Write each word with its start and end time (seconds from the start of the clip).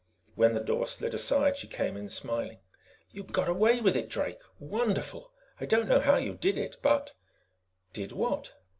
When 0.33 0.55
the 0.55 0.59
door 0.63 0.87
slid 0.87 1.13
aside, 1.13 1.57
she 1.57 1.67
came 1.67 1.95
in, 1.95 2.09
smiling. 2.09 2.57
"You 3.11 3.23
got 3.23 3.47
away 3.47 3.81
with 3.81 3.95
it, 3.95 4.09
Drake! 4.09 4.39
Wonderful! 4.57 5.31
I 5.59 5.67
don't 5.67 5.87
know 5.87 5.99
how 5.99 6.15
you 6.15 6.33
did 6.33 6.57
it, 6.57 6.77
but" 6.81 7.13
"Did 7.93 8.11
what?" 8.11 8.55